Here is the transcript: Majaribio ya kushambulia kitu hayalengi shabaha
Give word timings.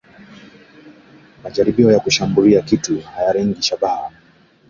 Majaribio 1.43 1.91
ya 1.91 1.99
kushambulia 1.99 2.61
kitu 2.61 2.99
hayalengi 3.01 3.61
shabaha 3.61 4.11